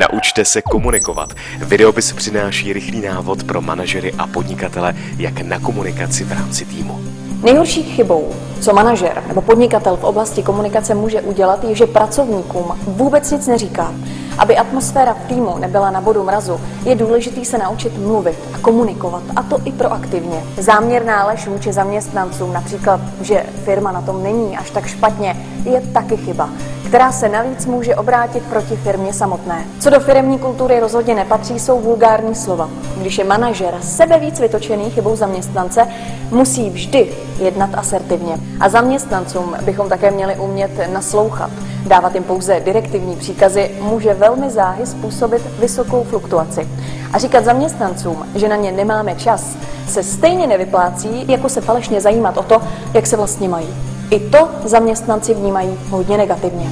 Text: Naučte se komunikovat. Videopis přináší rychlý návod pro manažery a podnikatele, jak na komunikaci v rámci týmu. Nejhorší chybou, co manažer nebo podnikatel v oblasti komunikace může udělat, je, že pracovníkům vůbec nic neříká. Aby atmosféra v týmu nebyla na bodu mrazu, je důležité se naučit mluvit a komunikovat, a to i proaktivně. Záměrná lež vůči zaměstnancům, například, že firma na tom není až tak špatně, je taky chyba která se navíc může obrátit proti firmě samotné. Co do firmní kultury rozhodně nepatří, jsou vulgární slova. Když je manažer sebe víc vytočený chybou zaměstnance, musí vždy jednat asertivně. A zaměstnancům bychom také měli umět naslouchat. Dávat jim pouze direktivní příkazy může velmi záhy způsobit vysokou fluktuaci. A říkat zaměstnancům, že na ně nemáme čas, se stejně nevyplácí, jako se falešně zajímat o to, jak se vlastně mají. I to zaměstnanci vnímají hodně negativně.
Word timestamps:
Naučte 0.00 0.44
se 0.44 0.62
komunikovat. 0.62 1.34
Videopis 1.58 2.12
přináší 2.12 2.72
rychlý 2.72 3.00
návod 3.00 3.44
pro 3.44 3.60
manažery 3.60 4.12
a 4.18 4.26
podnikatele, 4.26 4.94
jak 5.18 5.40
na 5.40 5.58
komunikaci 5.58 6.24
v 6.24 6.32
rámci 6.32 6.64
týmu. 6.64 7.00
Nejhorší 7.42 7.82
chybou, 7.82 8.32
co 8.60 8.72
manažer 8.72 9.22
nebo 9.28 9.42
podnikatel 9.42 9.96
v 9.96 10.04
oblasti 10.04 10.42
komunikace 10.42 10.94
může 10.94 11.20
udělat, 11.20 11.64
je, 11.64 11.74
že 11.74 11.86
pracovníkům 11.86 12.78
vůbec 12.86 13.30
nic 13.30 13.46
neříká. 13.46 13.94
Aby 14.38 14.56
atmosféra 14.56 15.14
v 15.14 15.28
týmu 15.28 15.58
nebyla 15.58 15.90
na 15.90 16.00
bodu 16.00 16.24
mrazu, 16.24 16.60
je 16.84 16.94
důležité 16.94 17.44
se 17.44 17.58
naučit 17.58 17.98
mluvit 17.98 18.38
a 18.54 18.58
komunikovat, 18.58 19.22
a 19.36 19.42
to 19.42 19.58
i 19.64 19.72
proaktivně. 19.72 20.42
Záměrná 20.58 21.26
lež 21.26 21.46
vůči 21.46 21.72
zaměstnancům, 21.72 22.52
například, 22.52 23.00
že 23.20 23.46
firma 23.64 23.92
na 23.92 24.02
tom 24.02 24.22
není 24.22 24.58
až 24.58 24.70
tak 24.70 24.86
špatně, 24.86 25.36
je 25.64 25.80
taky 25.80 26.16
chyba 26.16 26.50
která 26.86 27.12
se 27.12 27.28
navíc 27.28 27.66
může 27.66 27.96
obrátit 27.96 28.42
proti 28.42 28.76
firmě 28.76 29.12
samotné. 29.12 29.64
Co 29.80 29.90
do 29.90 30.00
firmní 30.00 30.38
kultury 30.38 30.80
rozhodně 30.80 31.14
nepatří, 31.14 31.58
jsou 31.58 31.80
vulgární 31.80 32.34
slova. 32.34 32.70
Když 32.96 33.18
je 33.18 33.24
manažer 33.24 33.74
sebe 33.82 34.18
víc 34.18 34.40
vytočený 34.40 34.90
chybou 34.90 35.16
zaměstnance, 35.16 35.88
musí 36.30 36.70
vždy 36.70 37.08
jednat 37.38 37.70
asertivně. 37.74 38.34
A 38.60 38.68
zaměstnancům 38.68 39.56
bychom 39.62 39.88
také 39.88 40.10
měli 40.10 40.36
umět 40.36 40.70
naslouchat. 40.92 41.50
Dávat 41.86 42.14
jim 42.14 42.24
pouze 42.24 42.60
direktivní 42.60 43.16
příkazy 43.16 43.70
může 43.80 44.14
velmi 44.14 44.50
záhy 44.50 44.86
způsobit 44.86 45.42
vysokou 45.58 46.04
fluktuaci. 46.04 46.68
A 47.12 47.18
říkat 47.18 47.44
zaměstnancům, 47.44 48.26
že 48.34 48.48
na 48.48 48.56
ně 48.56 48.72
nemáme 48.72 49.14
čas, 49.14 49.56
se 49.88 50.02
stejně 50.02 50.46
nevyplácí, 50.46 51.24
jako 51.28 51.48
se 51.48 51.60
falešně 51.60 52.00
zajímat 52.00 52.36
o 52.36 52.42
to, 52.42 52.62
jak 52.94 53.06
se 53.06 53.16
vlastně 53.16 53.48
mají. 53.48 53.89
I 54.10 54.20
to 54.20 54.48
zaměstnanci 54.64 55.34
vnímají 55.34 55.78
hodně 55.90 56.16
negativně. 56.16 56.70